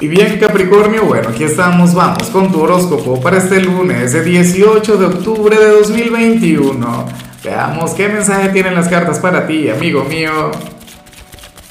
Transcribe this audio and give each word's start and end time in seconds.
Y 0.00 0.06
bien 0.06 0.38
Capricornio, 0.38 1.06
bueno, 1.06 1.30
aquí 1.30 1.42
estamos, 1.42 1.92
vamos 1.92 2.28
con 2.30 2.52
tu 2.52 2.60
horóscopo 2.60 3.20
para 3.20 3.38
este 3.38 3.60
lunes, 3.60 4.14
el 4.14 4.24
18 4.24 4.96
de 4.96 5.06
octubre 5.06 5.58
de 5.58 5.70
2021. 5.70 7.06
Veamos 7.42 7.90
qué 7.94 8.08
mensaje 8.08 8.50
tienen 8.50 8.76
las 8.76 8.86
cartas 8.86 9.18
para 9.18 9.48
ti, 9.48 9.68
amigo 9.68 10.04
mío. 10.04 10.52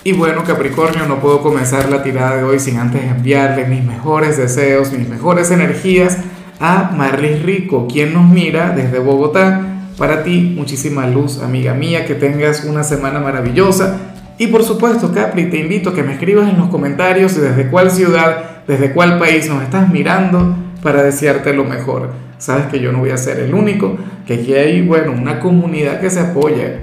Y 0.04 0.12
bueno 0.12 0.44
Capricornio, 0.44 1.06
no 1.06 1.22
puedo 1.22 1.42
comenzar 1.42 1.88
la 1.88 2.04
tirada 2.04 2.36
de 2.36 2.44
hoy 2.44 2.60
sin 2.60 2.76
antes 2.80 3.02
enviarle 3.02 3.64
mis 3.64 3.86
mejores 3.86 4.36
deseos, 4.36 4.92
mis 4.92 5.08
mejores 5.08 5.50
energías 5.50 6.18
a 6.60 6.92
Marlis 6.94 7.44
Rico, 7.44 7.88
quien 7.88 8.14
nos 8.14 8.26
mira 8.26 8.72
desde 8.72 9.00
Bogotá. 9.00 9.86
Para 9.98 10.24
ti, 10.24 10.54
muchísima 10.54 11.08
luz, 11.08 11.42
amiga 11.42 11.74
mía, 11.74 12.06
que 12.06 12.14
tengas 12.14 12.66
una 12.66 12.84
semana 12.84 13.22
maravillosa 13.22 14.17
y 14.38 14.48
por 14.48 14.64
supuesto, 14.64 15.12
Capri, 15.12 15.50
te 15.50 15.58
invito 15.58 15.90
a 15.90 15.96
que 15.96 16.04
me 16.04 16.14
escribas 16.14 16.50
en 16.50 16.58
los 16.58 16.70
comentarios 16.70 17.36
desde 17.36 17.70
cuál 17.70 17.90
ciudad, 17.90 18.64
desde 18.68 18.92
cuál 18.92 19.18
país 19.18 19.50
nos 19.50 19.64
estás 19.64 19.90
mirando 19.90 20.56
para 20.84 21.02
desearte 21.02 21.54
lo 21.54 21.64
mejor. 21.64 22.12
Sabes 22.38 22.68
que 22.68 22.80
yo 22.80 22.92
no 22.92 23.00
voy 23.00 23.10
a 23.10 23.18
ser 23.18 23.40
el 23.40 23.54
único, 23.54 23.98
que 24.28 24.36
aquí 24.36 24.54
hay, 24.54 24.82
bueno, 24.86 25.12
una 25.12 25.40
comunidad 25.40 26.00
que 26.00 26.10
se 26.10 26.20
apoya. 26.20 26.82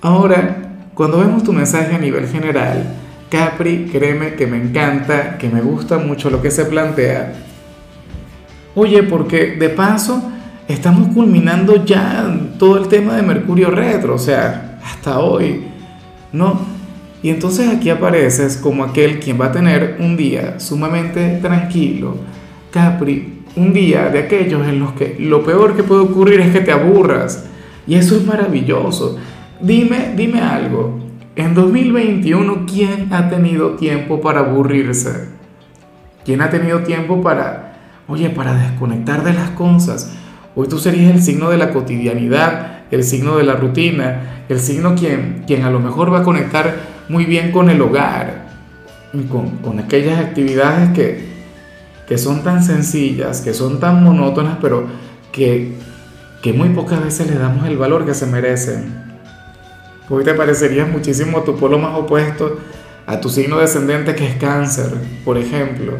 Ahora, 0.00 0.56
cuando 0.94 1.18
vemos 1.18 1.44
tu 1.44 1.52
mensaje 1.52 1.94
a 1.94 1.98
nivel 1.98 2.26
general, 2.26 2.84
Capri, 3.30 3.88
créeme 3.92 4.34
que 4.34 4.46
me 4.46 4.56
encanta, 4.56 5.36
que 5.38 5.48
me 5.48 5.60
gusta 5.60 5.98
mucho 5.98 6.30
lo 6.30 6.40
que 6.40 6.50
se 6.50 6.64
plantea. 6.64 7.34
Oye, 8.74 9.02
porque 9.02 9.56
de 9.56 9.68
paso 9.68 10.32
estamos 10.66 11.14
culminando 11.14 11.84
ya 11.84 12.24
todo 12.58 12.78
el 12.78 12.88
tema 12.88 13.16
de 13.16 13.22
Mercurio 13.22 13.70
retro, 13.70 14.14
o 14.14 14.18
sea, 14.18 14.78
hasta 14.82 15.18
hoy. 15.18 15.71
No. 16.32 16.60
Y 17.22 17.30
entonces 17.30 17.68
aquí 17.68 17.90
apareces 17.90 18.56
como 18.56 18.84
aquel 18.84 19.20
quien 19.20 19.40
va 19.40 19.46
a 19.46 19.52
tener 19.52 19.96
un 20.00 20.16
día 20.16 20.58
sumamente 20.58 21.38
tranquilo, 21.40 22.16
Capri, 22.70 23.42
un 23.54 23.72
día 23.72 24.08
de 24.08 24.20
aquellos 24.20 24.66
en 24.66 24.80
los 24.80 24.92
que 24.92 25.16
lo 25.20 25.44
peor 25.44 25.76
que 25.76 25.82
puede 25.82 26.02
ocurrir 26.02 26.40
es 26.40 26.52
que 26.52 26.60
te 26.60 26.72
aburras. 26.72 27.44
Y 27.86 27.94
eso 27.94 28.16
es 28.16 28.24
maravilloso. 28.24 29.18
Dime, 29.60 30.14
dime 30.16 30.40
algo. 30.40 31.00
En 31.36 31.54
2021, 31.54 32.66
¿quién 32.66 33.12
ha 33.12 33.28
tenido 33.28 33.72
tiempo 33.76 34.20
para 34.20 34.40
aburrirse? 34.40 35.28
¿Quién 36.24 36.40
ha 36.40 36.50
tenido 36.50 36.80
tiempo 36.80 37.22
para, 37.22 37.78
oye, 38.06 38.30
para 38.30 38.54
desconectar 38.54 39.24
de 39.24 39.32
las 39.32 39.50
cosas? 39.50 40.12
Hoy 40.54 40.68
tú 40.68 40.78
serías 40.78 41.10
el 41.10 41.22
signo 41.22 41.50
de 41.50 41.56
la 41.56 41.70
cotidianidad, 41.70 42.81
el 42.92 43.04
signo 43.04 43.38
de 43.38 43.44
la 43.44 43.54
rutina, 43.54 44.44
el 44.50 44.60
signo 44.60 44.94
quien, 44.94 45.44
quien 45.46 45.64
a 45.64 45.70
lo 45.70 45.80
mejor 45.80 46.12
va 46.12 46.18
a 46.18 46.22
conectar 46.22 46.76
muy 47.08 47.24
bien 47.24 47.50
con 47.50 47.70
el 47.70 47.80
hogar, 47.80 48.44
con, 49.30 49.56
con 49.56 49.80
aquellas 49.80 50.20
actividades 50.20 50.90
que, 50.90 51.26
que 52.06 52.18
son 52.18 52.44
tan 52.44 52.62
sencillas, 52.62 53.40
que 53.40 53.54
son 53.54 53.80
tan 53.80 54.04
monótonas, 54.04 54.58
pero 54.60 54.86
que, 55.32 55.72
que 56.42 56.52
muy 56.52 56.68
pocas 56.68 57.02
veces 57.02 57.30
le 57.30 57.38
damos 57.38 57.66
el 57.66 57.78
valor 57.78 58.04
que 58.04 58.12
se 58.12 58.26
merecen. 58.26 58.92
Hoy 60.10 60.22
te 60.22 60.34
parecerías 60.34 60.90
muchísimo 60.90 61.38
a 61.38 61.44
tu 61.44 61.56
polo 61.56 61.78
más 61.78 61.98
opuesto, 61.98 62.58
a 63.06 63.20
tu 63.20 63.30
signo 63.30 63.58
descendente 63.58 64.14
que 64.14 64.26
es 64.26 64.36
cáncer, 64.36 64.92
por 65.24 65.38
ejemplo. 65.38 65.94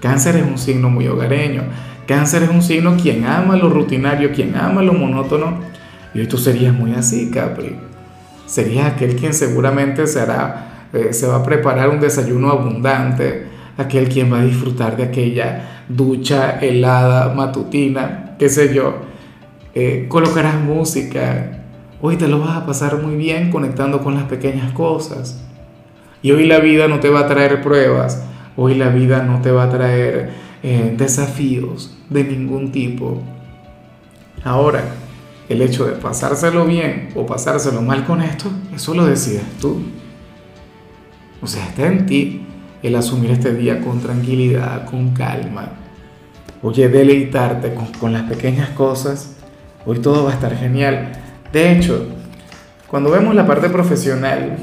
Cáncer 0.00 0.36
es 0.36 0.42
un 0.42 0.58
signo 0.58 0.90
muy 0.90 1.08
hogareño. 1.08 1.62
Cáncer 2.06 2.42
es 2.42 2.50
un 2.50 2.60
signo 2.60 2.98
quien 3.00 3.24
ama 3.24 3.56
lo 3.56 3.70
rutinario, 3.70 4.32
quien 4.32 4.54
ama 4.54 4.82
lo 4.82 4.92
monótono 4.92 5.79
y 6.14 6.20
hoy 6.20 6.26
tú 6.26 6.38
serías 6.38 6.74
muy 6.74 6.92
así, 6.94 7.30
Capri. 7.30 7.76
Serías 8.46 8.92
aquel 8.92 9.16
quien 9.16 9.32
seguramente 9.32 10.06
se, 10.06 10.20
hará, 10.20 10.88
eh, 10.92 11.12
se 11.12 11.26
va 11.26 11.36
a 11.36 11.42
preparar 11.42 11.88
un 11.88 12.00
desayuno 12.00 12.50
abundante, 12.50 13.46
aquel 13.76 14.08
quien 14.08 14.32
va 14.32 14.40
a 14.40 14.44
disfrutar 14.44 14.96
de 14.96 15.04
aquella 15.04 15.84
ducha 15.88 16.58
helada 16.60 17.32
matutina, 17.34 18.34
qué 18.38 18.48
sé 18.48 18.74
yo. 18.74 19.02
Eh, 19.74 20.06
colocarás 20.08 20.60
música. 20.60 21.62
Hoy 22.02 22.16
te 22.16 22.26
lo 22.26 22.40
vas 22.40 22.56
a 22.56 22.66
pasar 22.66 23.00
muy 23.00 23.14
bien 23.14 23.50
conectando 23.50 24.02
con 24.02 24.14
las 24.14 24.24
pequeñas 24.24 24.72
cosas. 24.72 25.44
Y 26.22 26.32
hoy 26.32 26.46
la 26.46 26.58
vida 26.58 26.88
no 26.88 26.98
te 26.98 27.08
va 27.08 27.20
a 27.20 27.26
traer 27.28 27.62
pruebas. 27.62 28.24
Hoy 28.56 28.74
la 28.74 28.88
vida 28.88 29.22
no 29.22 29.40
te 29.40 29.52
va 29.52 29.64
a 29.64 29.70
traer 29.70 30.30
eh, 30.62 30.94
desafíos 30.96 31.96
de 32.08 32.24
ningún 32.24 32.72
tipo. 32.72 33.22
Ahora, 34.42 34.82
el 35.50 35.62
hecho 35.62 35.84
de 35.84 35.92
pasárselo 35.92 36.64
bien 36.64 37.08
o 37.16 37.26
pasárselo 37.26 37.82
mal 37.82 38.06
con 38.06 38.22
esto, 38.22 38.48
eso 38.72 38.94
lo 38.94 39.04
decides 39.04 39.42
tú. 39.60 39.82
O 41.42 41.46
sea, 41.48 41.66
está 41.66 41.88
en 41.88 42.06
ti 42.06 42.46
el 42.84 42.94
asumir 42.94 43.32
este 43.32 43.52
día 43.52 43.80
con 43.80 44.00
tranquilidad, 44.00 44.86
con 44.88 45.10
calma. 45.10 45.70
Oye, 46.62 46.88
deleitarte 46.88 47.74
con, 47.98 48.12
las 48.12 48.22
pequeñas 48.22 48.70
cosas. 48.70 49.38
Hoy 49.84 49.98
todo 49.98 50.22
va 50.24 50.30
a 50.30 50.34
estar 50.34 50.56
genial. 50.56 51.10
De 51.52 51.72
hecho, 51.72 52.06
cuando 52.86 53.10
vemos 53.10 53.34
la 53.34 53.44
parte 53.44 53.68
profesional, 53.70 54.56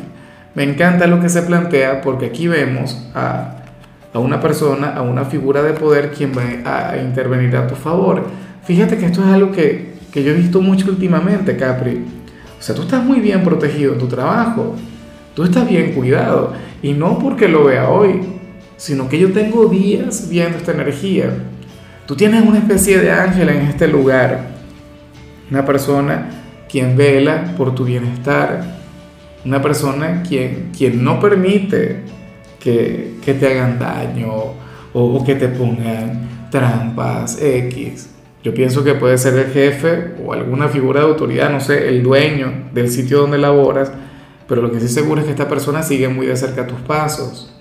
me 0.56 0.64
encanta 0.64 1.06
lo 1.06 1.19
que 1.19 1.28
se 1.28 1.42
plantea 1.42 2.00
porque 2.00 2.28
aquí 2.28 2.48
vemos 2.48 3.09
a, 3.14 3.58
a 4.14 4.19
una 4.19 4.40
persona, 4.40 4.94
a 4.96 5.02
una 5.02 5.25
figura 5.25 5.62
de 5.64 5.74
poder 5.74 6.12
quien 6.12 6.31
va 6.31 6.92
a 6.92 6.98
intervenir 6.98 7.58
a 7.58 7.68
tu 7.68 7.75
favor. 7.75 8.25
Fíjate 8.64 8.98
que 8.98 9.08
esto 9.08 9.22
es 9.22 9.28
algo 9.28 9.52
que 9.52 9.87
que 10.18 10.24
yo 10.24 10.32
he 10.32 10.36
visto 10.36 10.62
mucho 10.62 10.90
últimamente, 10.90 11.56
Capri. 11.58 12.04
O 12.60 12.64
sea, 12.64 12.74
tú 12.74 12.82
estás 12.82 13.06
muy 13.06 13.20
bien 13.20 13.44
protegido 13.44 13.94
en 13.94 14.00
tu 14.00 14.08
trabajo, 14.08 14.74
tú 15.36 15.44
estás 15.44 15.70
bien 15.70 15.94
cuidado, 15.94 16.54
y 16.82 16.94
no 16.94 17.20
porque 17.20 17.48
lo 17.48 17.66
vea 17.66 17.88
hoy, 17.88 18.22
sino 18.78 19.08
que 19.08 19.20
yo 19.20 19.32
tengo 19.32 19.68
días 19.68 20.28
viendo 20.28 20.58
esta 20.58 20.72
energía. 20.72 21.30
Tú 22.08 22.16
tienes 22.16 22.42
una 22.42 22.58
especie 22.58 22.98
de 22.98 23.12
ángel 23.12 23.50
en 23.50 23.68
este 23.68 23.88
lugar, 23.88 24.56
una 25.52 25.64
persona 25.64 26.32
quien 26.68 26.98
vela 26.98 27.54
por 27.56 27.76
tu 27.76 27.86
bienestar, 27.86 28.64
una 29.46 29.62
persona 29.62 30.24
quien, 30.28 30.72
quien 30.76 31.04
no 31.04 31.20
permite 31.20 32.02
que, 32.60 33.18
que 33.24 33.36
te 33.36 33.46
hagan 33.46 33.78
daño 33.78 34.34
o, 34.34 34.56
o 34.94 35.24
que 35.24 35.36
te 35.36 35.48
pongan 35.48 36.50
trampas 36.50 37.40
X. 37.40 38.17
Yo 38.47 38.53
pienso 38.53 38.81
que 38.81 38.94
puede 38.94 39.18
ser 39.18 39.38
el 39.38 39.52
jefe 39.52 40.13
o 40.24 40.31
alguna 40.31 40.69
figura 40.69 41.02
de 41.02 41.08
autoridad, 41.08 41.50
no 41.50 41.59
sé, 41.59 41.90
el 41.90 42.02
dueño 42.02 42.69
del 42.72 42.90
sitio 42.90 43.19
donde 43.19 43.38
laboras, 43.38 43.91
pero 44.47 44.62
lo 44.62 44.72
que 44.72 44.80
sí 44.80 44.88
seguro 44.88 45.19
es 45.19 45.25
que 45.25 45.31
esta 45.31 45.50
persona 45.50 45.84
sigue 45.84 46.08
muy 46.08 46.28
de 46.28 46.38
cerca 46.38 46.66
tus 46.66 46.80
pasos. 46.80 47.53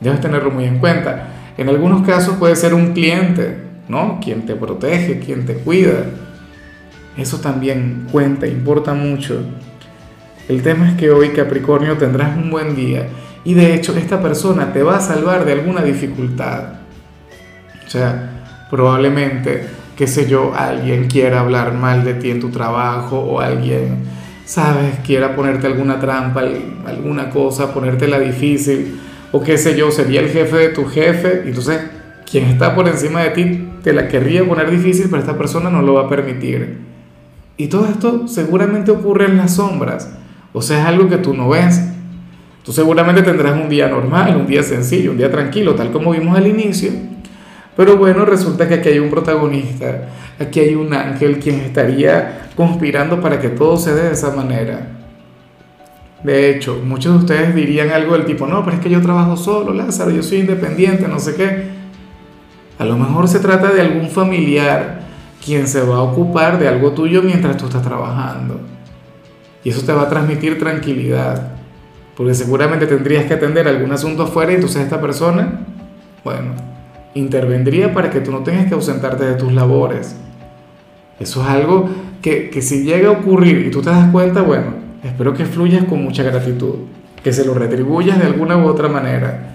Debes 0.00 0.22
tenerlo 0.22 0.50
muy 0.50 0.64
en 0.64 0.78
cuenta. 0.78 1.28
En 1.58 1.68
algunos 1.68 2.06
casos 2.06 2.36
puede 2.36 2.56
ser 2.56 2.72
un 2.72 2.94
cliente, 2.94 3.58
¿no? 3.86 4.18
Quien 4.24 4.46
te 4.46 4.54
protege, 4.54 5.18
quien 5.18 5.44
te 5.44 5.56
cuida. 5.56 6.06
Eso 7.18 7.40
también 7.40 8.06
cuenta, 8.10 8.46
importa 8.46 8.94
mucho. 8.94 9.42
El 10.48 10.62
tema 10.62 10.88
es 10.88 10.94
que 10.96 11.10
hoy 11.10 11.32
Capricornio 11.32 11.98
tendrás 11.98 12.34
un 12.34 12.50
buen 12.50 12.74
día 12.74 13.08
y 13.44 13.52
de 13.52 13.74
hecho 13.74 13.94
esta 13.94 14.22
persona 14.22 14.72
te 14.72 14.82
va 14.82 14.96
a 14.96 15.00
salvar 15.00 15.44
de 15.44 15.52
alguna 15.52 15.82
dificultad. 15.82 16.76
O 17.86 17.90
sea, 17.90 18.30
probablemente 18.70 19.83
qué 19.96 20.06
sé 20.06 20.28
yo, 20.28 20.52
alguien 20.56 21.08
quiera 21.08 21.40
hablar 21.40 21.74
mal 21.74 22.04
de 22.04 22.14
ti 22.14 22.30
en 22.30 22.40
tu 22.40 22.50
trabajo 22.50 23.18
o 23.18 23.40
alguien, 23.40 23.98
sabes, 24.44 24.98
quiera 25.04 25.34
ponerte 25.36 25.66
alguna 25.66 25.98
trampa, 25.98 26.42
alguna 26.86 27.30
cosa, 27.30 27.72
ponértela 27.72 28.18
difícil 28.18 29.00
o 29.34 29.42
qué 29.42 29.58
sé 29.58 29.76
yo, 29.76 29.90
sería 29.90 30.20
el 30.20 30.28
jefe 30.28 30.56
de 30.56 30.68
tu 30.68 30.84
jefe, 30.84 31.42
y 31.44 31.48
entonces 31.48 31.80
quien 32.30 32.44
está 32.44 32.72
por 32.72 32.86
encima 32.86 33.20
de 33.20 33.30
ti 33.30 33.68
te 33.82 33.92
la 33.92 34.06
querría 34.06 34.46
poner 34.46 34.70
difícil, 34.70 35.06
pero 35.10 35.18
esta 35.18 35.36
persona 35.36 35.70
no 35.70 35.82
lo 35.82 35.94
va 35.94 36.02
a 36.02 36.08
permitir. 36.08 36.78
Y 37.56 37.66
todo 37.66 37.86
esto 37.86 38.28
seguramente 38.28 38.92
ocurre 38.92 39.24
en 39.26 39.36
las 39.36 39.56
sombras, 39.56 40.16
o 40.52 40.62
sea, 40.62 40.82
es 40.82 40.86
algo 40.86 41.08
que 41.08 41.18
tú 41.18 41.34
no 41.34 41.48
ves. 41.48 41.82
Tú 42.62 42.72
seguramente 42.72 43.22
tendrás 43.22 43.60
un 43.60 43.68
día 43.68 43.88
normal, 43.88 44.36
un 44.36 44.46
día 44.46 44.62
sencillo, 44.62 45.10
un 45.10 45.18
día 45.18 45.32
tranquilo, 45.32 45.74
tal 45.74 45.90
como 45.90 46.12
vimos 46.12 46.38
al 46.38 46.46
inicio, 46.46 46.92
pero 47.76 47.96
bueno, 47.96 48.24
resulta 48.24 48.68
que 48.68 48.74
aquí 48.74 48.88
hay 48.90 48.98
un 49.00 49.10
protagonista, 49.10 50.08
aquí 50.38 50.60
hay 50.60 50.74
un 50.74 50.92
ángel 50.94 51.38
quien 51.38 51.56
estaría 51.56 52.48
conspirando 52.56 53.20
para 53.20 53.40
que 53.40 53.48
todo 53.48 53.76
se 53.76 53.94
dé 53.94 54.04
de 54.04 54.12
esa 54.12 54.30
manera. 54.30 54.88
De 56.22 56.50
hecho, 56.50 56.80
muchos 56.84 57.12
de 57.12 57.18
ustedes 57.18 57.54
dirían 57.54 57.90
algo 57.90 58.14
del 58.14 58.24
tipo, 58.24 58.46
no, 58.46 58.64
pero 58.64 58.76
es 58.76 58.82
que 58.82 58.88
yo 58.88 59.02
trabajo 59.02 59.36
solo, 59.36 59.74
Lázaro, 59.74 60.10
yo 60.10 60.22
soy 60.22 60.38
independiente, 60.38 61.06
no 61.08 61.18
sé 61.18 61.34
qué. 61.34 61.64
A 62.78 62.84
lo 62.84 62.96
mejor 62.96 63.28
se 63.28 63.40
trata 63.40 63.72
de 63.72 63.80
algún 63.80 64.08
familiar 64.08 65.00
quien 65.44 65.68
se 65.68 65.82
va 65.82 65.96
a 65.96 66.02
ocupar 66.02 66.58
de 66.58 66.68
algo 66.68 66.92
tuyo 66.92 67.22
mientras 67.22 67.56
tú 67.56 67.66
estás 67.66 67.82
trabajando. 67.82 68.60
Y 69.62 69.70
eso 69.70 69.84
te 69.84 69.92
va 69.92 70.02
a 70.02 70.08
transmitir 70.08 70.58
tranquilidad, 70.58 71.52
porque 72.16 72.34
seguramente 72.34 72.86
tendrías 72.86 73.24
que 73.26 73.34
atender 73.34 73.66
algún 73.68 73.92
asunto 73.92 74.22
afuera 74.22 74.52
y 74.52 74.54
entonces 74.56 74.82
esta 74.82 75.00
persona, 75.00 75.60
bueno, 76.22 76.52
intervendría 77.14 77.92
para 77.92 78.10
que 78.10 78.20
tú 78.20 78.30
no 78.30 78.40
tengas 78.40 78.66
que 78.66 78.74
ausentarte 78.74 79.24
de 79.24 79.34
tus 79.34 79.52
labores. 79.52 80.16
Eso 81.18 81.42
es 81.42 81.48
algo 81.48 81.88
que, 82.20 82.50
que 82.50 82.60
si 82.62 82.82
llega 82.82 83.08
a 83.08 83.12
ocurrir 83.12 83.66
y 83.66 83.70
tú 83.70 83.80
te 83.80 83.90
das 83.90 84.10
cuenta, 84.10 84.42
bueno, 84.42 84.74
espero 85.02 85.34
que 85.34 85.44
fluyas 85.44 85.84
con 85.84 86.02
mucha 86.02 86.22
gratitud, 86.22 86.74
que 87.22 87.32
se 87.32 87.44
lo 87.44 87.54
retribuyas 87.54 88.18
de 88.18 88.26
alguna 88.26 88.56
u 88.56 88.66
otra 88.66 88.88
manera. 88.88 89.54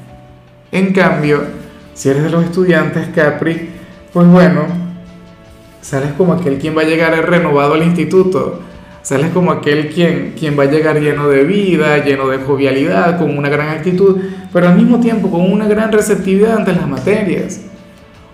En 0.72 0.94
cambio, 0.94 1.42
si 1.94 2.10
eres 2.10 2.24
de 2.24 2.30
los 2.30 2.46
estudiantes 2.46 3.08
Capri, 3.10 3.70
pues 4.14 4.28
bueno, 4.28 4.62
sales 5.82 6.14
como 6.14 6.34
aquel 6.34 6.58
quien 6.58 6.78
va 6.78 6.82
a 6.82 6.86
llegar 6.86 7.14
renovado 7.30 7.74
al 7.74 7.84
instituto, 7.84 8.62
sales 9.02 9.32
como 9.32 9.52
aquel 9.52 9.90
quien, 9.90 10.34
quien 10.38 10.58
va 10.58 10.64
a 10.64 10.72
llegar 10.72 11.00
lleno 11.00 11.28
de 11.30 11.44
vida, 11.44 12.04
lleno 12.04 12.28
de 12.28 12.40
jovialidad, 12.40 13.18
con 13.18 13.38
una 13.38 13.50
gran 13.50 13.70
actitud, 13.70 14.18
pero 14.52 14.68
al 14.68 14.76
mismo 14.76 15.00
tiempo 15.00 15.30
con 15.30 15.52
una 15.52 15.68
gran 15.68 15.92
receptividad 15.92 16.58
ante 16.58 16.74
las 16.74 16.88
materias. 16.88 17.62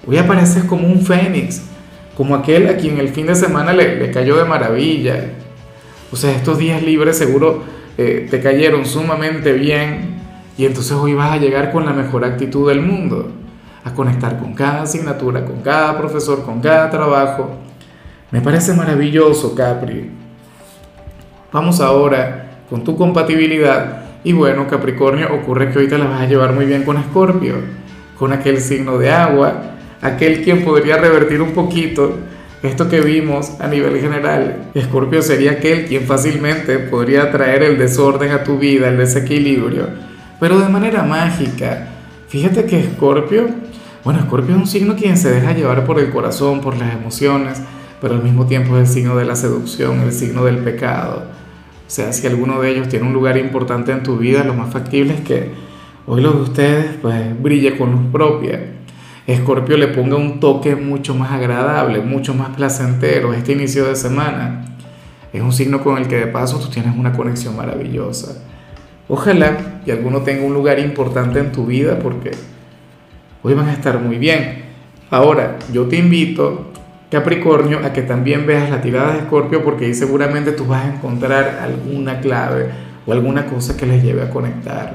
Hoy 0.07 0.17
apareces 0.17 0.63
como 0.63 0.87
un 0.87 1.01
fénix, 1.01 1.61
como 2.15 2.35
aquel 2.35 2.67
a 2.69 2.77
quien 2.77 2.97
el 2.99 3.09
fin 3.09 3.27
de 3.27 3.35
semana 3.35 3.73
le, 3.73 3.97
le 3.97 4.11
cayó 4.11 4.37
de 4.37 4.45
maravilla. 4.45 5.31
O 6.11 6.15
sea, 6.15 6.31
estos 6.31 6.57
días 6.57 6.81
libres 6.81 7.17
seguro 7.17 7.63
eh, 7.97 8.27
te 8.29 8.41
cayeron 8.41 8.85
sumamente 8.85 9.53
bien 9.53 10.15
y 10.57 10.65
entonces 10.65 10.91
hoy 10.93 11.13
vas 11.13 11.31
a 11.31 11.37
llegar 11.37 11.71
con 11.71 11.85
la 11.85 11.93
mejor 11.93 12.25
actitud 12.25 12.69
del 12.69 12.81
mundo 12.81 13.31
a 13.83 13.93
conectar 13.93 14.39
con 14.39 14.53
cada 14.53 14.83
asignatura, 14.83 15.45
con 15.45 15.61
cada 15.61 15.97
profesor, 15.97 16.43
con 16.43 16.59
cada 16.59 16.89
trabajo. 16.89 17.51
Me 18.31 18.41
parece 18.41 18.73
maravilloso, 18.73 19.53
Capri. 19.55 20.24
Vamos 21.55 21.79
ahora 21.79 22.63
con 22.69 22.83
tu 22.83 22.97
compatibilidad. 22.97 24.01
Y 24.25 24.33
bueno, 24.33 24.67
Capricornio, 24.67 25.33
ocurre 25.33 25.71
que 25.71 25.79
hoy 25.79 25.87
te 25.87 25.97
la 25.97 26.03
vas 26.03 26.19
a 26.19 26.25
llevar 26.25 26.51
muy 26.51 26.65
bien 26.65 26.83
con 26.83 26.97
Escorpio, 26.97 27.55
con 28.19 28.33
aquel 28.33 28.59
signo 28.59 28.97
de 28.97 29.09
agua, 29.09 29.77
aquel 30.01 30.43
quien 30.43 30.65
podría 30.65 30.97
revertir 30.97 31.41
un 31.41 31.51
poquito 31.51 32.17
esto 32.61 32.89
que 32.89 32.99
vimos 32.99 33.53
a 33.61 33.69
nivel 33.69 34.01
general. 34.01 34.65
Escorpio 34.73 35.21
sería 35.21 35.51
aquel 35.51 35.85
quien 35.85 36.03
fácilmente 36.03 36.77
podría 36.77 37.31
traer 37.31 37.63
el 37.63 37.77
desorden 37.77 38.31
a 38.31 38.43
tu 38.43 38.57
vida, 38.57 38.89
el 38.89 38.97
desequilibrio, 38.97 39.87
pero 40.41 40.59
de 40.59 40.67
manera 40.67 41.03
mágica. 41.03 41.87
Fíjate 42.27 42.65
que 42.65 42.81
Escorpio 42.81 43.47
bueno, 44.03 44.19
Escorpio 44.19 44.55
es 44.55 44.61
un 44.61 44.67
signo 44.67 44.97
quien 44.97 45.15
se 45.15 45.31
deja 45.31 45.53
llevar 45.53 45.85
por 45.85 45.99
el 45.99 46.09
corazón, 46.09 46.59
por 46.59 46.75
las 46.75 46.93
emociones, 46.93 47.61
pero 48.01 48.15
al 48.15 48.23
mismo 48.23 48.45
tiempo 48.45 48.77
es 48.77 48.89
el 48.89 48.93
signo 48.93 49.15
de 49.15 49.23
la 49.23 49.37
seducción, 49.37 50.01
el 50.01 50.11
signo 50.11 50.43
del 50.43 50.57
pecado. 50.57 51.34
O 51.87 51.89
sea, 51.89 52.11
si 52.13 52.25
alguno 52.25 52.61
de 52.61 52.71
ellos 52.71 52.89
tiene 52.89 53.05
un 53.05 53.13
lugar 53.13 53.37
importante 53.37 53.91
en 53.91 54.01
tu 54.01 54.17
vida, 54.17 54.43
lo 54.43 54.53
más 54.55 54.73
factible 54.73 55.13
es 55.13 55.21
que 55.21 55.51
hoy 56.07 56.21
lo 56.21 56.31
de 56.31 56.41
ustedes 56.41 56.85
pues 57.01 57.41
brille 57.41 57.77
con 57.77 57.91
luz 57.91 58.11
propia. 58.11 58.71
Escorpio 59.27 59.77
le 59.77 59.87
ponga 59.87 60.15
un 60.15 60.39
toque 60.39 60.75
mucho 60.75 61.15
más 61.15 61.31
agradable, 61.31 62.01
mucho 62.01 62.33
más 62.33 62.55
placentero 62.55 63.33
este 63.33 63.53
inicio 63.53 63.85
de 63.85 63.95
semana. 63.95 64.65
Es 65.33 65.41
un 65.41 65.51
signo 65.51 65.83
con 65.83 65.97
el 65.97 66.07
que 66.07 66.17
de 66.17 66.27
paso 66.27 66.59
tú 66.59 66.69
tienes 66.69 66.95
una 66.95 67.11
conexión 67.11 67.55
maravillosa. 67.55 68.43
Ojalá 69.07 69.81
que 69.83 69.91
alguno 69.91 70.21
tenga 70.21 70.45
un 70.45 70.53
lugar 70.53 70.79
importante 70.79 71.39
en 71.39 71.51
tu 71.51 71.65
vida 71.65 71.99
porque 71.99 72.31
hoy 73.43 73.53
van 73.53 73.69
a 73.69 73.73
estar 73.73 73.99
muy 73.99 74.17
bien. 74.17 74.63
Ahora, 75.11 75.57
yo 75.71 75.85
te 75.85 75.97
invito, 75.97 76.71
Capricornio, 77.09 77.79
a 77.83 77.93
que 77.93 78.01
también 78.01 78.45
veas 78.45 78.69
la 78.69 78.81
tirada 78.81 79.13
de 79.13 79.19
Escorpio 79.19 79.63
porque 79.63 79.85
ahí 79.85 79.93
seguramente 79.93 80.51
tú 80.51 80.65
vas 80.65 80.85
a 80.85 80.95
encontrar 80.95 81.59
alguna 81.61 82.19
clave 82.19 82.69
o 83.05 83.11
alguna 83.11 83.45
cosa 83.45 83.77
que 83.77 83.85
les 83.85 84.03
lleve 84.03 84.23
a 84.23 84.29
conectar. 84.29 84.93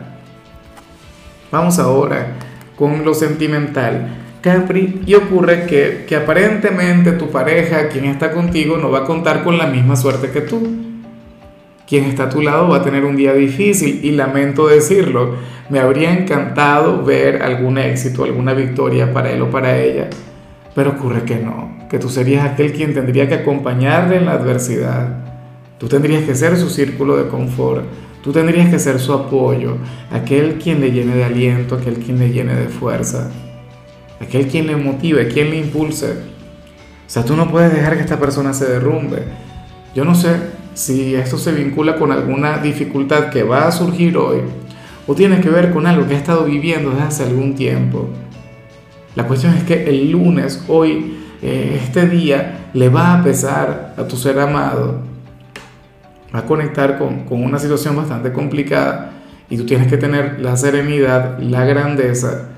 Vamos 1.50 1.78
ahora 1.78 2.34
con 2.76 3.04
lo 3.04 3.14
sentimental. 3.14 4.16
Capri, 4.40 5.02
y 5.06 5.14
ocurre 5.14 5.66
que, 5.66 6.06
que 6.08 6.16
aparentemente 6.16 7.12
tu 7.12 7.30
pareja, 7.30 7.88
quien 7.88 8.06
está 8.06 8.32
contigo, 8.32 8.78
no 8.78 8.90
va 8.90 9.00
a 9.00 9.04
contar 9.04 9.44
con 9.44 9.58
la 9.58 9.66
misma 9.66 9.96
suerte 9.96 10.30
que 10.30 10.40
tú 10.40 10.90
quien 11.90 12.04
está 12.04 12.24
a 12.24 12.28
tu 12.28 12.40
lado 12.40 12.68
va 12.68 12.76
a 12.76 12.82
tener 12.84 13.04
un 13.04 13.16
día 13.16 13.34
difícil 13.34 14.04
y 14.04 14.12
lamento 14.12 14.68
decirlo, 14.68 15.34
me 15.70 15.80
habría 15.80 16.12
encantado 16.12 17.04
ver 17.04 17.42
algún 17.42 17.78
éxito, 17.78 18.22
alguna 18.22 18.54
victoria 18.54 19.12
para 19.12 19.32
él 19.32 19.42
o 19.42 19.50
para 19.50 19.76
ella, 19.76 20.08
pero 20.74 20.90
ocurre 20.90 21.22
que 21.24 21.36
no, 21.36 21.76
que 21.88 21.98
tú 21.98 22.08
serías 22.08 22.44
aquel 22.44 22.72
quien 22.72 22.94
tendría 22.94 23.28
que 23.28 23.34
acompañarle 23.34 24.16
en 24.16 24.26
la 24.26 24.32
adversidad, 24.32 25.24
tú 25.78 25.88
tendrías 25.88 26.24
que 26.24 26.34
ser 26.34 26.56
su 26.56 26.70
círculo 26.70 27.16
de 27.16 27.28
confort, 27.28 27.84
tú 28.22 28.32
tendrías 28.32 28.68
que 28.68 28.78
ser 28.78 28.98
su 29.00 29.12
apoyo, 29.12 29.78
aquel 30.10 30.58
quien 30.58 30.80
le 30.80 30.92
llene 30.92 31.14
de 31.14 31.24
aliento, 31.24 31.74
aquel 31.74 31.94
quien 31.94 32.18
le 32.18 32.30
llene 32.30 32.54
de 32.54 32.68
fuerza, 32.68 33.30
aquel 34.20 34.46
quien 34.46 34.66
le 34.66 34.76
motive, 34.76 35.28
quien 35.28 35.50
le 35.50 35.58
impulse. 35.58 36.12
O 36.12 37.12
sea, 37.12 37.24
tú 37.24 37.34
no 37.34 37.50
puedes 37.50 37.72
dejar 37.72 37.96
que 37.96 38.02
esta 38.02 38.20
persona 38.20 38.52
se 38.52 38.66
derrumbe. 38.66 39.24
Yo 39.94 40.04
no 40.04 40.14
sé 40.14 40.36
si 40.74 41.14
esto 41.14 41.36
se 41.38 41.52
vincula 41.52 41.96
con 41.96 42.12
alguna 42.12 42.58
dificultad 42.58 43.30
que 43.30 43.42
va 43.42 43.66
a 43.66 43.72
surgir 43.72 44.16
hoy 44.16 44.42
o 45.06 45.14
tiene 45.14 45.40
que 45.40 45.50
ver 45.50 45.72
con 45.72 45.86
algo 45.86 46.06
que 46.06 46.14
ha 46.14 46.18
estado 46.18 46.44
viviendo 46.44 46.90
desde 46.90 47.02
hace 47.02 47.22
algún 47.24 47.54
tiempo. 47.54 48.08
La 49.14 49.26
cuestión 49.26 49.54
es 49.54 49.64
que 49.64 49.88
el 49.88 50.10
lunes, 50.10 50.64
hoy, 50.68 51.16
eh, 51.42 51.80
este 51.82 52.06
día, 52.06 52.70
le 52.74 52.88
va 52.88 53.14
a 53.14 53.24
pesar 53.24 53.94
a 53.96 54.04
tu 54.04 54.16
ser 54.16 54.38
amado, 54.38 55.00
va 56.34 56.40
a 56.40 56.46
conectar 56.46 56.98
con, 56.98 57.24
con 57.24 57.42
una 57.42 57.58
situación 57.58 57.96
bastante 57.96 58.32
complicada 58.32 59.12
y 59.48 59.56
tú 59.56 59.66
tienes 59.66 59.88
que 59.88 59.96
tener 59.96 60.40
la 60.40 60.56
serenidad, 60.56 61.38
la 61.40 61.64
grandeza 61.64 62.50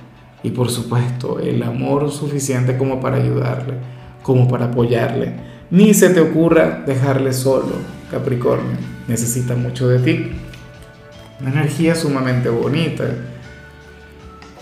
y 0.43 0.51
por 0.51 0.71
supuesto 0.71 1.39
el 1.41 1.63
amor 1.63 2.11
suficiente 2.11 2.77
como 2.77 3.01
para 3.01 3.17
ayudarle, 3.17 3.75
como 4.23 4.47
para 4.49 4.67
apoyarle. 4.67 5.33
Ni 5.71 5.95
se 5.95 6.11
te 6.11 6.21
ocurra 6.21 6.83
dejarle 6.87 7.33
solo 7.33 8.03
Capricornio, 8.11 8.77
necesita 9.09 9.55
mucho 9.57 9.89
de 9.89 9.99
ti. 10.01 10.33
Una 11.41 11.51
energía 11.51 11.95
sumamente 11.95 12.51
bonita. 12.51 13.05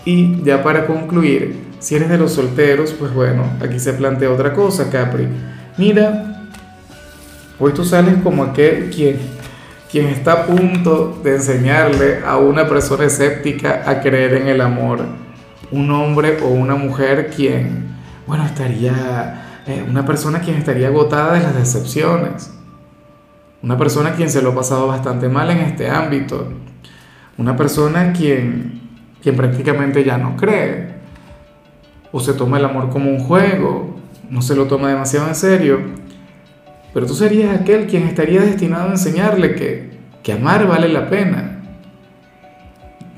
Y 0.05 0.41
ya 0.43 0.63
para 0.63 0.87
concluir, 0.87 1.70
si 1.81 1.95
eres 1.95 2.07
de 2.07 2.17
los 2.17 2.31
solteros, 2.31 2.93
pues 2.93 3.13
bueno, 3.13 3.43
aquí 3.61 3.77
se 3.77 3.91
plantea 3.91 4.31
otra 4.31 4.53
cosa, 4.53 4.89
Capri. 4.89 5.27
Mira, 5.75 6.47
hoy 7.59 7.73
tú 7.73 7.83
sales 7.83 8.15
como 8.23 8.45
aquel 8.45 8.89
quien, 8.89 9.17
quien 9.91 10.07
está 10.07 10.31
a 10.31 10.45
punto 10.45 11.19
de 11.21 11.35
enseñarle 11.35 12.21
a 12.25 12.37
una 12.37 12.69
persona 12.69 13.03
escéptica 13.03 13.83
a 13.85 13.99
creer 13.99 14.35
en 14.35 14.47
el 14.47 14.61
amor. 14.61 15.05
Un 15.71 15.91
hombre 15.91 16.37
o 16.41 16.47
una 16.47 16.75
mujer 16.75 17.29
quien, 17.35 17.97
bueno, 18.25 18.45
estaría, 18.45 19.63
eh, 19.67 19.83
una 19.85 20.05
persona 20.05 20.39
quien 20.39 20.55
estaría 20.55 20.87
agotada 20.87 21.33
de 21.33 21.41
las 21.41 21.55
decepciones 21.55 22.51
una 23.63 23.77
persona 23.77 24.13
quien 24.13 24.29
se 24.29 24.41
lo 24.41 24.51
ha 24.51 24.55
pasado 24.55 24.87
bastante 24.87 25.29
mal 25.29 25.49
en 25.51 25.59
este 25.59 25.89
ámbito, 25.89 26.47
una 27.37 27.55
persona 27.55 28.11
quien, 28.11 28.81
quien 29.21 29.35
prácticamente 29.35 30.03
ya 30.03 30.17
no 30.17 30.35
cree, 30.35 30.90
o 32.11 32.19
se 32.19 32.33
toma 32.33 32.57
el 32.57 32.65
amor 32.65 32.89
como 32.89 33.09
un 33.09 33.19
juego, 33.19 33.95
no 34.29 34.41
se 34.41 34.55
lo 34.55 34.65
toma 34.65 34.89
demasiado 34.89 35.27
en 35.27 35.35
serio, 35.35 35.79
pero 36.93 37.05
tú 37.05 37.13
serías 37.13 37.59
aquel 37.59 37.87
quien 37.87 38.03
estaría 38.03 38.41
destinado 38.41 38.89
a 38.89 38.91
enseñarle 38.91 39.55
que, 39.55 39.91
que 40.23 40.33
amar 40.33 40.67
vale 40.67 40.89
la 40.89 41.09
pena. 41.09 41.57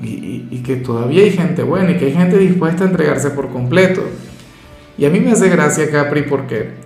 Y, 0.00 0.62
que 0.64 0.76
todavía 0.76 1.22
hay 1.22 1.30
gente 1.30 1.62
buena 1.62 1.90
y 1.90 1.98
que 1.98 2.06
hay 2.06 2.12
gente 2.12 2.38
dispuesta 2.38 2.84
a 2.84 2.86
entregarse 2.86 3.30
por 3.30 3.50
completo. 3.50 4.02
Y 4.96 5.04
a 5.04 5.10
mí 5.10 5.20
me 5.20 5.32
hace 5.32 5.50
gracia 5.50 5.90
Capri 5.90 6.22
porque 6.22 6.84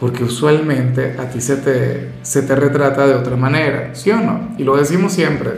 porque 0.00 0.24
usualmente 0.24 1.16
a 1.18 1.28
ti 1.28 1.40
se 1.42 1.56
te, 1.56 2.08
se 2.22 2.42
te 2.42 2.54
retrata 2.56 3.06
de 3.06 3.14
otra 3.14 3.36
manera, 3.36 3.90
¿sí 3.94 4.10
o 4.10 4.16
no? 4.16 4.54
Y 4.56 4.64
lo 4.64 4.76
decimos 4.76 5.12
siempre, 5.12 5.56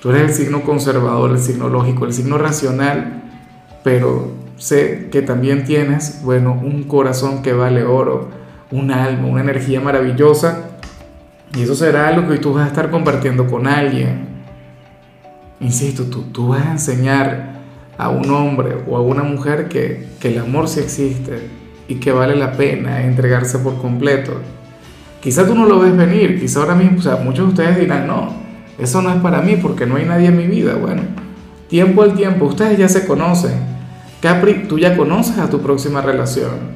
tú 0.00 0.10
eres 0.10 0.22
el 0.22 0.34
signo 0.34 0.62
conservador, 0.62 1.32
el 1.32 1.38
signo 1.38 1.68
lógico, 1.68 2.06
el 2.06 2.14
signo 2.14 2.38
racional, 2.38 3.22
pero 3.84 4.32
sé 4.62 5.08
que 5.10 5.22
también 5.22 5.64
tienes, 5.64 6.20
bueno, 6.22 6.52
un 6.52 6.84
corazón 6.84 7.42
que 7.42 7.52
vale 7.52 7.82
oro, 7.82 8.28
un 8.70 8.92
alma, 8.92 9.26
una 9.26 9.40
energía 9.40 9.80
maravillosa, 9.80 10.78
y 11.52 11.62
eso 11.62 11.74
será 11.74 12.06
algo 12.06 12.28
que 12.28 12.38
tú 12.38 12.54
vas 12.54 12.66
a 12.66 12.68
estar 12.68 12.88
compartiendo 12.88 13.48
con 13.48 13.66
alguien. 13.66 14.28
Insisto, 15.58 16.04
tú, 16.04 16.22
tú 16.32 16.48
vas 16.48 16.64
a 16.64 16.70
enseñar 16.70 17.54
a 17.98 18.08
un 18.08 18.30
hombre 18.30 18.76
o 18.88 18.96
a 18.96 19.00
una 19.00 19.24
mujer 19.24 19.68
que, 19.68 20.06
que 20.20 20.28
el 20.28 20.38
amor 20.38 20.68
sí 20.68 20.78
existe, 20.78 21.40
y 21.88 21.96
que 21.96 22.12
vale 22.12 22.36
la 22.36 22.52
pena 22.52 23.02
entregarse 23.02 23.58
por 23.58 23.78
completo. 23.82 24.34
Quizá 25.20 25.44
tú 25.44 25.56
no 25.56 25.66
lo 25.66 25.80
ves 25.80 25.96
venir, 25.96 26.38
quizá 26.38 26.60
ahora 26.60 26.76
mismo, 26.76 27.00
o 27.00 27.02
sea, 27.02 27.16
muchos 27.16 27.46
de 27.46 27.50
ustedes 27.50 27.80
dirán, 27.80 28.06
no, 28.06 28.32
eso 28.78 29.02
no 29.02 29.10
es 29.10 29.20
para 29.20 29.42
mí 29.42 29.56
porque 29.56 29.86
no 29.86 29.96
hay 29.96 30.04
nadie 30.04 30.28
en 30.28 30.36
mi 30.36 30.46
vida. 30.46 30.76
Bueno, 30.76 31.02
tiempo 31.68 32.02
al 32.02 32.14
tiempo, 32.14 32.44
ustedes 32.44 32.78
ya 32.78 32.88
se 32.88 33.04
conocen. 33.08 33.71
Capri, 34.22 34.68
tú 34.68 34.78
ya 34.78 34.96
conoces 34.96 35.36
a 35.38 35.50
tu 35.50 35.60
próxima 35.60 36.00
relación. 36.00 36.70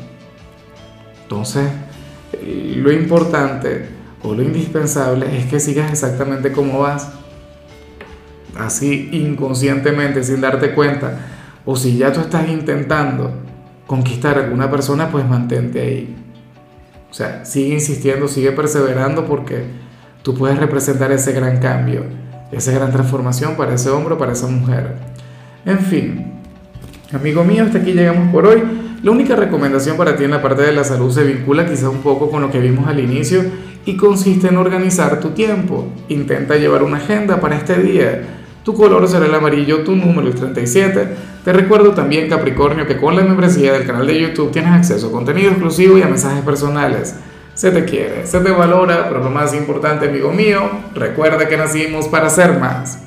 Entonces, 1.23 1.71
lo 2.43 2.91
importante 2.91 3.87
o 4.25 4.35
lo 4.35 4.43
indispensable 4.43 5.39
es 5.39 5.47
que 5.47 5.61
sigas 5.61 5.93
exactamente 5.93 6.51
como 6.51 6.81
vas. 6.81 7.13
Así 8.59 9.11
inconscientemente, 9.13 10.25
sin 10.25 10.41
darte 10.41 10.73
cuenta. 10.75 11.21
O 11.65 11.77
si 11.77 11.97
ya 11.97 12.13
tú 12.13 12.19
estás 12.19 12.49
intentando 12.49 13.33
conquistar 13.87 14.39
a 14.39 14.45
alguna 14.45 14.69
persona, 14.69 15.09
pues 15.13 15.25
mantente 15.29 15.81
ahí. 15.81 16.17
O 17.09 17.15
sea, 17.15 17.45
sigue 17.45 17.75
insistiendo, 17.75 18.27
sigue 18.27 18.51
perseverando 18.51 19.25
porque 19.25 19.67
tú 20.23 20.35
puedes 20.35 20.59
representar 20.59 21.13
ese 21.13 21.31
gran 21.31 21.59
cambio, 21.59 22.07
esa 22.51 22.73
gran 22.73 22.91
transformación 22.91 23.55
para 23.55 23.75
ese 23.75 23.91
hombre 23.91 24.15
o 24.15 24.19
para 24.19 24.33
esa 24.33 24.49
mujer. 24.49 24.97
En 25.65 25.79
fin, 25.79 26.36
amigo 27.17 27.45
mío, 27.45 27.65
hasta 27.65 27.79
aquí 27.79 27.93
llegamos 27.93 28.33
por 28.33 28.47
hoy. 28.47 28.63
La 29.03 29.11
única 29.11 29.37
recomendación 29.37 29.97
para 29.97 30.17
ti 30.17 30.25
en 30.25 30.31
la 30.31 30.43
parte 30.43 30.63
de 30.63 30.73
la 30.73 30.85
salud 30.85 31.11
se 31.11 31.25
vincula 31.25 31.67
quizá 31.67 31.89
un 31.91 32.03
poco 32.03 32.31
con 32.31 32.43
lo 32.43 32.51
que 32.51 32.61
vimos 32.61 32.87
al 32.87 33.01
inicio 33.01 33.43
y 33.85 33.97
consiste 33.97 34.49
en 34.49 34.57
organizar 34.57 35.21
tu 35.21 35.31
tiempo. 35.31 35.89
Intenta 36.09 36.57
llevar 36.57 36.83
una 36.83 36.97
agenda 36.97 37.41
para 37.41 37.57
este 37.57 37.81
día. 37.83 38.23
Tu 38.65 38.75
color 38.75 39.07
será 39.07 39.27
el 39.27 39.35
amarillo, 39.35 39.85
tu 39.85 39.95
número 39.95 40.27
el 40.27 40.35
37. 40.35 41.09
Te 41.45 41.53
recuerdo 41.53 41.93
también, 41.93 42.29
Capricornio, 42.29 42.87
que 42.87 42.97
con 42.97 43.15
la 43.15 43.23
membresía 43.23 43.73
del 43.73 43.87
canal 43.87 44.07
de 44.07 44.21
YouTube 44.21 44.51
tienes 44.51 44.73
acceso 44.73 45.09
a 45.09 45.13
contenido 45.13 45.51
exclusivo 45.51 45.97
y 45.97 46.03
a 46.03 46.09
mensajes 46.09 46.43
personales. 46.43 47.15
Se 47.55 47.71
te 47.71 47.85
quiere, 47.85 48.27
se 48.27 48.41
te 48.41 48.51
valora, 48.51 49.09
pero 49.09 49.23
lo 49.23 49.31
más 49.31 49.55
importante, 49.55 50.09
amigo 50.09 50.33
mío, 50.33 50.69
recuerda 50.95 51.47
que 51.49 51.57
nacimos 51.57 52.09
para 52.09 52.29
ser 52.29 52.59
más. 52.59 52.99